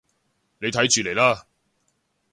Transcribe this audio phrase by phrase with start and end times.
[0.59, 1.45] 你睇住嚟啦